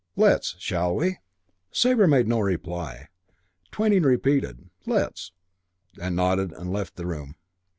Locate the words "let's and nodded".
4.87-6.51